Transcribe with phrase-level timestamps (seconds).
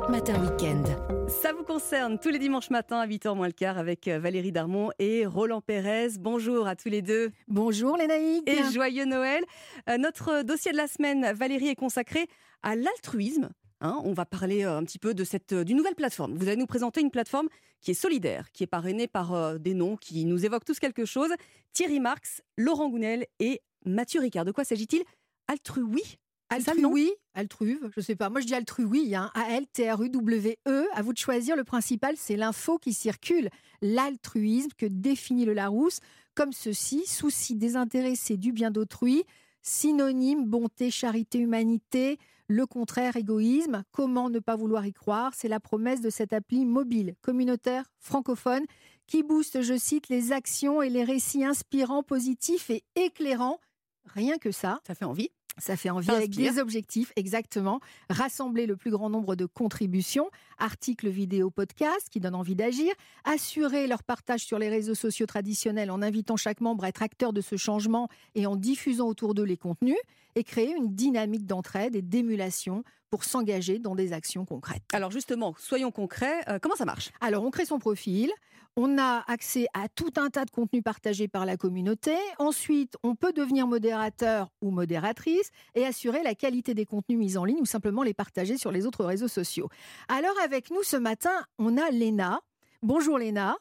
[0.00, 0.86] Europe Matin Weekend.
[1.28, 4.52] Ça vous concerne tous les dimanches matins à 8h moins le quart avec euh, Valérie
[4.52, 6.10] Darmon et Roland Pérez.
[6.18, 7.30] Bonjour à tous les deux.
[7.48, 8.48] Bonjour Lénaïque.
[8.48, 9.44] Et joyeux Noël.
[9.90, 12.28] Euh, notre dossier de la semaine, Valérie, est consacré
[12.62, 13.50] à l'altruisme.
[13.82, 14.00] Hein.
[14.04, 16.34] on va parler euh, un petit peu de cette d'une nouvelle plateforme.
[16.34, 17.48] Vous allez nous présenter une plateforme
[17.82, 21.30] qui est solidaire, qui est parrainée par des noms qui nous évoquent tous quelque chose.
[21.72, 24.46] Thierry Marx, Laurent Gounel et Mathieu Ricard.
[24.46, 25.02] De quoi s'agit-il?
[25.48, 26.18] Altrui,
[26.50, 27.12] oui Altru, oui.
[27.34, 28.28] Altruve, je sais pas.
[28.28, 29.14] Moi, je dis altru, oui.
[29.14, 29.30] Hein.
[29.34, 30.86] A-L-T-R-U-W-E.
[30.92, 31.56] À vous de choisir.
[31.56, 33.50] Le principal, c'est l'info qui circule.
[33.82, 36.00] L'altruisme que définit le Larousse
[36.34, 39.24] comme ceci souci désintéressé du bien d'autrui,
[39.62, 42.18] synonyme bonté, charité, humanité.
[42.48, 43.84] Le contraire, égoïsme.
[43.92, 45.32] Comment ne pas vouloir y croire?
[45.34, 48.64] C'est la promesse de cette appli mobile, communautaire, francophone,
[49.06, 53.60] qui booste, je cite, les actions et les récits inspirants, positifs et éclairants.
[54.06, 54.80] Rien que ça.
[54.86, 55.30] Ça fait envie.
[55.58, 57.80] Ça fait envie avec des objectifs, exactement.
[58.08, 62.92] Rassembler le plus grand nombre de contributions, articles, vidéos, podcasts qui donnent envie d'agir,
[63.24, 67.32] assurer leur partage sur les réseaux sociaux traditionnels en invitant chaque membre à être acteur
[67.32, 69.96] de ce changement et en diffusant autour d'eux les contenus,
[70.36, 74.84] et créer une dynamique d'entraide et d'émulation pour s'engager dans des actions concrètes.
[74.92, 77.10] Alors justement, soyons concrets, euh, comment ça marche?
[77.20, 78.30] Alors on crée son profil,
[78.76, 82.14] on a accès à tout un tas de contenus partagés par la communauté.
[82.38, 87.44] Ensuite, on peut devenir modérateur ou modératrice et assurer la qualité des contenus mis en
[87.44, 89.68] ligne ou simplement les partager sur les autres réseaux sociaux.
[90.08, 92.40] Alors avec nous ce matin, on a Léna.
[92.82, 93.56] Bonjour Léna.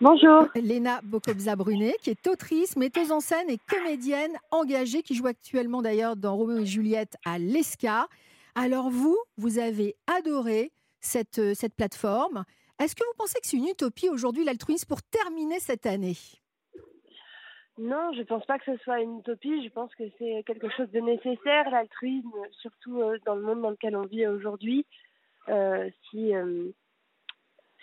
[0.00, 0.46] Bonjour.
[0.54, 6.16] Léna Bocobza-Brunet, qui est autrice, metteuse en scène et comédienne engagée, qui joue actuellement d'ailleurs
[6.16, 8.08] dans Roméo et Juliette à l'ESCA.
[8.58, 12.44] Alors vous, vous avez adoré cette, euh, cette plateforme.
[12.82, 16.16] Est-ce que vous pensez que c'est une utopie aujourd'hui l'altruisme pour terminer cette année?
[17.76, 19.62] Non, je ne pense pas que ce soit une utopie.
[19.62, 23.70] Je pense que c'est quelque chose de nécessaire, l'altruisme, surtout euh, dans le monde dans
[23.70, 24.86] lequel on vit aujourd'hui.
[25.50, 25.90] Euh,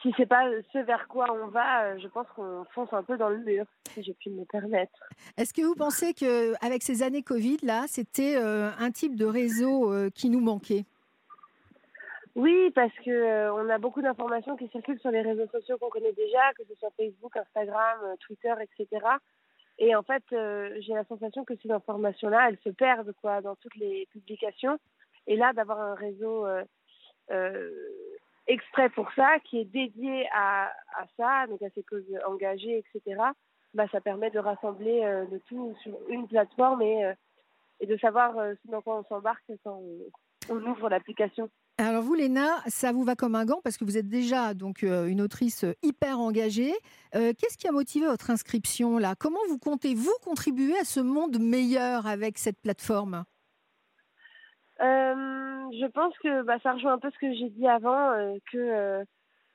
[0.04, 3.30] si c'est pas ce vers quoi on va, je pense qu'on fonce un peu dans
[3.30, 5.00] le mur, si j'ai pu me permettre.
[5.38, 9.92] Est-ce que vous pensez que avec ces années Covid là, c'était un type de réseau
[10.14, 10.86] qui nous manquait?
[12.36, 15.90] Oui, parce que euh, on a beaucoup d'informations qui circulent sur les réseaux sociaux qu'on
[15.90, 19.06] connaît déjà, que ce soit Facebook, Instagram, euh, Twitter, etc.
[19.78, 23.56] Et en fait, euh, j'ai la sensation que ces informations-là, elles se perdent quoi dans
[23.56, 24.80] toutes les publications.
[25.28, 26.46] Et là, d'avoir un réseau
[28.48, 30.68] extrait pour ça, qui est dédié à,
[30.98, 33.22] à, ça, donc à ces causes engagées, etc.
[33.74, 37.14] Bah, ça permet de rassembler le tout sur une plateforme et,
[37.80, 39.82] et de savoir ce dans quoi on s'embarque quand
[40.50, 41.50] on ouvre l'application.
[41.80, 44.84] Alors vous, Léna, ça vous va comme un gant parce que vous êtes déjà donc
[44.84, 46.72] euh, une autrice hyper engagée.
[47.16, 49.16] Euh, qu'est-ce qui a motivé votre inscription là?
[49.18, 53.24] Comment vous comptez vous contribuer à ce monde meilleur avec cette plateforme?
[54.82, 55.43] Euh,
[55.80, 58.12] Je pense que bah, ça rejoint un peu ce que j'ai dit avant,
[58.52, 59.04] que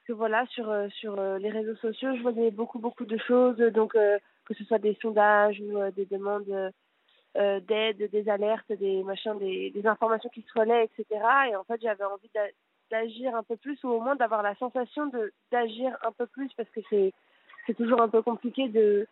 [0.06, 4.54] que voilà sur sur les réseaux sociaux, je voyais beaucoup beaucoup de choses, donc que
[4.54, 6.72] ce soit des sondages ou des demandes
[7.36, 11.24] euh, d'aide, des alertes, des machins, des, informations qui se relaient, etc.
[11.50, 12.30] Et en fait, j'avais envie
[12.90, 15.08] d'agir un peu plus ou au moins d'avoir la sensation
[15.52, 19.06] d'agir un peu plus parce que c'est toujours un peu compliqué de euh,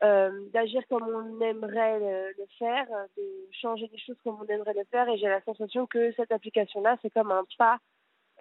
[0.00, 2.86] d'agir comme on aimerait le, faire,
[3.16, 5.08] de changer des choses comme on aimerait le faire.
[5.08, 7.78] Et j'ai la sensation que cette application-là, c'est comme un pas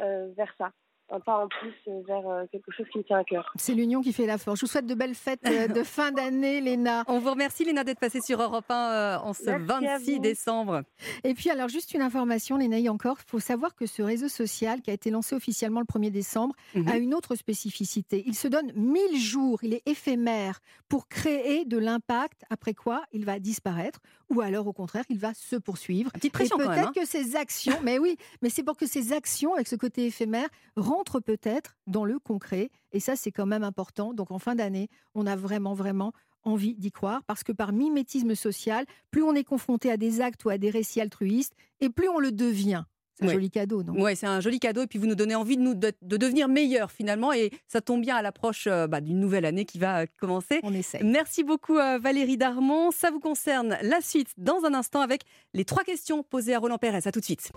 [0.01, 0.71] euh, vers ça
[1.09, 3.51] un pas en plus euh, vers euh, quelque chose qui me tient à cœur.
[3.57, 4.59] C'est l'union qui fait la force.
[4.59, 7.03] Je vous souhaite de belles fêtes euh, de fin d'année, Léna.
[7.07, 10.81] On vous remercie, Léna, d'être passée sur Europe 1 en ce 26 décembre.
[11.23, 14.81] Et puis, alors, juste une information, Léna, encore, il faut savoir que ce réseau social
[14.81, 16.87] qui a été lancé officiellement le 1er décembre mhm.
[16.87, 18.23] a une autre spécificité.
[18.25, 23.25] Il se donne 1000 jours, il est éphémère pour créer de l'impact, après quoi il
[23.25, 23.99] va disparaître,
[24.29, 26.11] ou alors au contraire, il va se poursuivre.
[26.11, 26.91] petite pression peut-être hein.
[26.95, 30.47] que ces actions, mais oui, mais c'est pour que ces actions, avec ce côté éphémère,
[30.95, 32.69] rentre peut-être dans le concret.
[32.91, 34.13] Et ça, c'est quand même important.
[34.13, 36.13] Donc en fin d'année, on a vraiment, vraiment
[36.43, 40.45] envie d'y croire, parce que par mimétisme social, plus on est confronté à des actes
[40.45, 42.83] ou à des récits altruistes, et plus on le devient.
[43.17, 43.93] C'est un joli cadeau, non?
[43.97, 44.83] Oui, c'est un joli cadeau.
[44.83, 47.31] Et puis vous nous donnez envie de, nous, de, devenir meilleurs finalement.
[47.31, 50.59] Et ça tombe bien à l'approche euh, bah, d'une nouvelle année qui va euh, commencer.
[50.63, 50.99] On essaie.
[51.01, 52.91] Merci beaucoup euh, Valérie Darmon.
[52.91, 55.21] Ça vous concerne la suite dans un instant avec
[55.53, 56.99] les trois questions posées à Roland Pérez.
[57.05, 57.53] À tout de suite.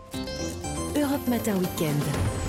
[1.19, 2.03] Europe Matin Weekend.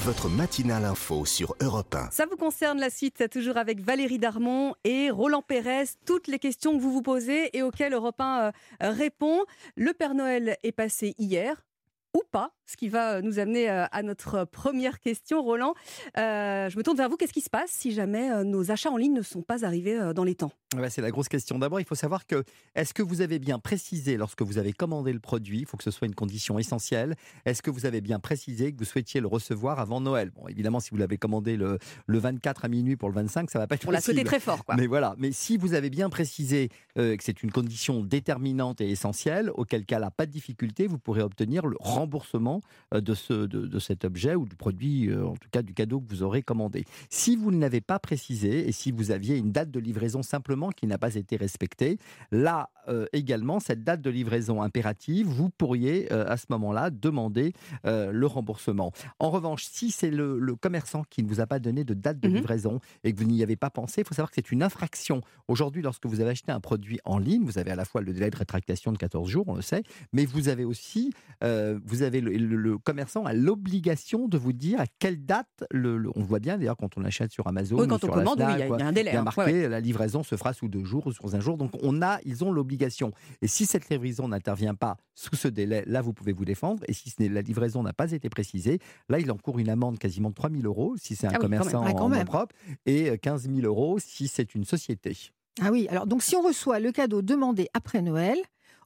[0.04, 2.12] Votre matinale info sur Europe 1.
[2.12, 5.86] Ça vous concerne la suite, toujours avec Valérie Darmon et Roland Pérez.
[6.06, 8.51] Toutes les questions que vous vous posez et auxquelles Europe 1
[8.81, 9.45] répond.
[9.75, 11.63] Le Père Noël est passé hier
[12.16, 15.74] ou pas Ce qui va nous amener euh, à notre première question, Roland.
[16.18, 17.18] Euh, je me tourne vers vous.
[17.18, 20.00] Qu'est-ce qui se passe si jamais euh, nos achats en ligne ne sont pas arrivés
[20.00, 20.52] euh, dans les temps?
[20.76, 21.58] Ouais, c'est la grosse question.
[21.58, 22.44] D'abord, il faut savoir que
[22.76, 25.84] est-ce que vous avez bien précisé lorsque vous avez commandé le produit, il faut que
[25.84, 27.16] ce soit une condition essentielle,
[27.46, 30.30] est-ce que vous avez bien précisé que vous souhaitiez le recevoir avant Noël?
[30.30, 33.58] Bon, évidemment, si vous l'avez commandé le, le 24 à minuit pour le 25, ça
[33.58, 34.76] va pas être On l'a souhaité très fort, quoi.
[34.76, 36.70] Mais voilà, mais si vous avez bien précisé
[37.00, 41.00] euh, que c'est une condition déterminante et essentielle, auquel cas là, pas de difficulté, vous
[41.00, 42.62] pourrez obtenir le remboursement
[42.94, 45.74] euh, de, ce, de, de cet objet ou du produit, euh, en tout cas du
[45.74, 46.86] cadeau que vous aurez commandé.
[47.10, 50.69] Si vous ne l'avez pas précisé et si vous aviez une date de livraison simplement
[50.69, 51.98] qui n'a pas été respectée,
[52.31, 57.54] là euh, également, cette date de livraison impérative, vous pourriez euh, à ce moment-là demander
[57.86, 58.92] euh, le remboursement.
[59.19, 62.19] En revanche, si c'est le, le commerçant qui ne vous a pas donné de date
[62.19, 62.36] de Mhm.
[62.36, 65.22] livraison et que vous n'y avez pas pensé, il faut savoir que c'est une infraction.
[65.48, 68.13] Aujourd'hui, lorsque vous avez acheté un produit en ligne, vous avez à la fois le
[68.13, 71.12] délai de rétractation de 14 jours, on le sait, mais vous avez aussi,
[71.44, 75.64] euh, vous avez le, le- le commerçant a l'obligation de vous dire à quelle date,
[75.72, 78.16] le, on voit bien d'ailleurs quand on achète sur Amazon Oui, ou quand on sur
[78.16, 79.12] la commande, oui, il y, a- y un délai.
[79.12, 79.24] il y a hein.
[79.24, 79.70] marqué Ouais, ouais.
[79.70, 81.58] la livraison se fera sous deux jours ou sous un jour.
[81.58, 83.12] Donc on a, ils ont l'obligation.
[83.42, 86.84] Et si cette livraison n'intervient pas sous ce délai, là vous pouvez vous défendre.
[86.88, 89.98] Et si ce n'est- la livraison n'a pas été précisée, là il encourt une amende
[90.00, 91.60] quasiment de 3 000 euros si c'est un Ah oui, quand même.
[91.60, 92.56] commerçant Ah, quand en propre
[92.86, 95.18] et 15 000 euros si c'est une société.
[95.62, 98.38] Ah oui, alors donc si on reçoit le cadeau demandé après Noël,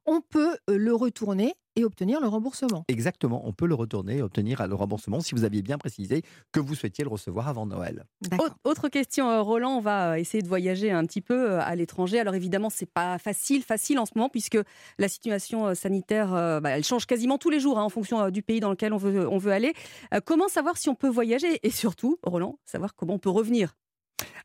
[0.05, 2.85] on peut euh, le retourner et obtenir le remboursement.
[2.87, 6.21] Exactement, on peut le retourner et obtenir le remboursement si vous aviez bien précisé
[6.51, 8.05] que vous souhaitiez le recevoir avant Noël.
[8.63, 11.75] Autre- question, euh, Roland, on va euh, essayer de voyager un petit peu euh, à
[11.75, 12.19] l'étranger.
[12.19, 14.57] Alors évidemment, c'est pas facile, facile en ce moment puisque
[14.99, 16.29] la situation sanitaire,
[16.61, 18.97] bah, elle change quasiment tous les jours hein, en fonction du pays dans lequel on
[18.97, 19.73] veut, on veut aller.
[20.25, 21.59] Comment savoir si on peut voyager?
[21.63, 23.75] Et surtout, Roland, savoir comment on peut revenir?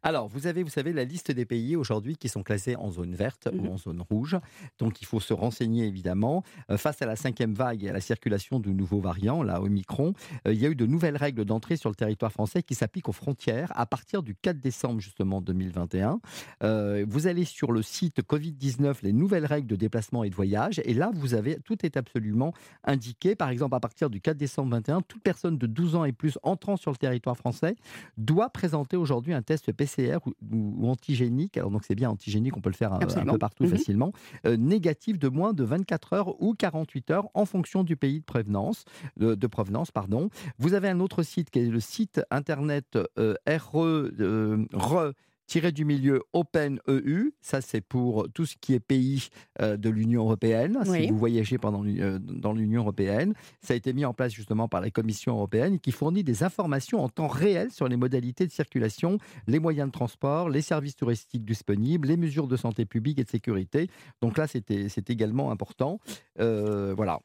[0.03, 3.15] Alors, vous avez, vous savez, la liste des pays aujourd'hui qui sont classés en zone
[3.17, 3.61] verte Mhm.
[3.67, 4.37] ou en zone rouge.
[4.79, 6.45] Donc, il faut se renseigner évidemment.
[6.71, 10.15] Euh, face à la cinquième vague et à la circulation de nouveaux variants, là, Omicron,
[10.47, 13.09] euh, il y a eu de nouvelles règles d'entrée sur le territoire français qui s'appliquent
[13.09, 16.21] aux frontières à partir du 4 décembre justement 2021.
[16.63, 20.81] Euh, vous allez sur le site Covid-19, les nouvelles règles de déplacement et de voyage,
[20.85, 22.55] et là, vous avez tout est absolument
[22.85, 23.35] indiqué.
[23.35, 26.39] Par exemple, à partir du 4 décembre 2021, toute personne de 12 ans et plus
[26.45, 27.75] entrant sur le territoire français
[28.17, 30.19] doit présenter aujourd'hui un test PCR
[30.53, 31.57] ou, antigénique.
[31.57, 32.99] Alors donc c'est bien antigénique, on peut le faire un,
[33.33, 33.71] peu partout Mhm.
[33.71, 34.13] facilement.
[34.47, 38.25] euh, négatif de moins de 24 heures ou 48 heures en fonction du pays de
[38.25, 38.85] provenance.
[39.17, 40.29] De, de provenance pardon.
[40.59, 44.11] Vous avez un autre site qui est le site internet euh, RE.
[44.21, 45.13] euh, RE
[45.49, 49.29] tiré du milieu Open EU, ça c'est pour tout ce qui est pays
[49.61, 51.07] euh, de l'Union européenne, Oui.
[51.07, 53.35] si vous voyagez pendant, euh, dans l'Union européenne.
[53.63, 57.03] Ça a été mis en place justement par la Commission européenne qui fournit des informations
[57.03, 61.45] en temps réel sur les modalités de circulation, les moyens de transport, les services touristiques
[61.45, 63.89] disponibles, les mesures de santé publique et de sécurité.
[64.21, 65.99] Donc là, c'est également important.
[66.39, 67.21] Euh, voilà.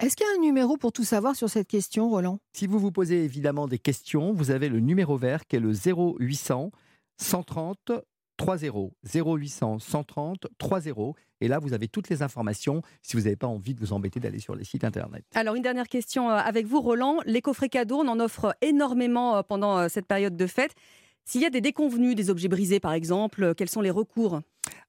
[0.00, 2.40] Est-ce qu'il y a un numéro pour tout savoir sur cette question, Roland?
[2.52, 5.72] Si vous vous posez évidemment des questions, vous avez le numéro vert qui est le
[5.72, 6.72] 0800
[7.18, 7.92] 130
[8.38, 10.86] 30 0800 130 30
[11.40, 14.20] et là vous avez toutes les informations si vous n'avez pas envie de vous embêter
[14.20, 15.24] d'aller sur les sites internet.
[15.34, 17.18] Alors une dernière question euh, avec vous, Roland.
[17.26, 20.72] Les coffrets cadeaux, on en offre énormément euh, pendant euh, cette période de fête.
[21.24, 24.40] S'il y a des déconvenus, des objets brisés par exemple, quels sont les recours?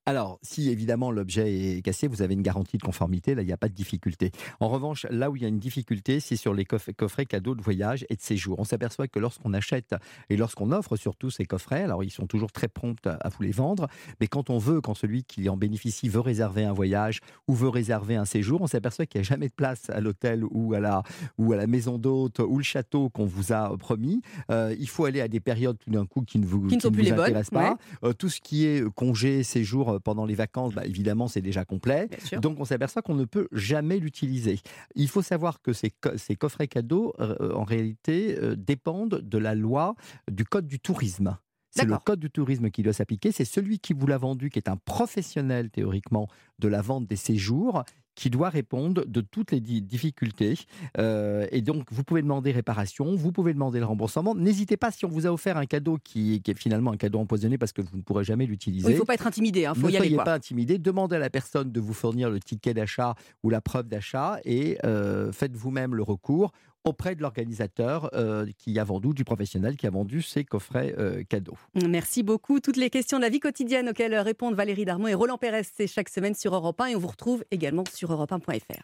[0.09, 3.53] Alors, si évidemment l'objet est cassé, vous avez une garantie de conformité, là il n'y
[3.53, 4.31] a pas de difficulté.
[4.59, 7.53] En revanche, là où il y a une difficulté, c'est sur les coff- coffrets cadeaux
[7.53, 8.57] de voyage et de séjour.
[8.57, 9.93] On s'aperçoit que lorsqu'on achète
[10.31, 13.51] et lorsqu'on offre surtout ces coffrets, alors ils sont toujours très prompts à vous les
[13.51, 13.87] vendre,
[14.19, 17.69] mais quand on veut, quand celui qui en bénéficie veut réserver un voyage ou veut
[17.69, 20.79] réserver un séjour, on s'aperçoit qu'il n'y a jamais de place à l'hôtel ou à
[20.79, 21.03] la,
[21.37, 24.23] ou à la maison d'hôte ou le château qu'on vous a promis.
[24.49, 26.81] Euh, il faut aller à des périodes tout d'un coup qui ne vous, Qui ne
[26.81, 27.77] sont plus vous les bonnes, intéressent pas.
[28.03, 32.07] Euh, tout ce qui est congé, séjour pendant les vacances, bah, évidemment, c'est déjà complet.
[32.41, 34.59] Donc, on s'aperçoit qu'on ne peut jamais l'utiliser.
[34.95, 39.37] Il faut savoir que ces, co- ces coffrets cadeaux, euh, en réalité, euh, dépendent de
[39.37, 39.95] la loi
[40.31, 41.37] du Code du tourisme.
[41.71, 43.31] C'est le code du tourisme qui doit s'appliquer.
[43.31, 46.27] C'est celui qui vous l'a vendu, qui est un professionnel théoriquement
[46.57, 47.83] de la vente des séjours,
[48.19, 50.55] qui doit répondre de toutes les di- difficultés.
[50.97, 54.35] Euh, et donc, vous pouvez demander réparation, vous pouvez demander le remboursement.
[54.35, 57.19] N'hésitez pas si on vous a offert un cadeau qui, qui est finalement un cadeau
[57.19, 58.89] empoisonné parce que vous ne pourrez jamais l'utiliser.
[58.89, 61.29] Il ne faut pas être intimidé, faut ne y soyez pas intimidé, demandez à la
[61.29, 65.95] personne de vous fournir le ticket d'achat ou la preuve d'achat et euh, faites vous-même
[65.95, 66.51] le recours
[66.83, 71.23] auprès de l'organisateur euh, qui a vendu, du professionnel qui a vendu ces coffrets euh,
[71.23, 71.57] cadeaux.
[71.87, 72.59] Merci beaucoup.
[72.59, 75.87] Toutes les questions de la vie quotidienne auxquelles répondent Valérie Darmon et Roland Pérez, c'est
[75.87, 78.77] chaque semaine sur Europe 1 et on vous retrouve également sur europe1.fr.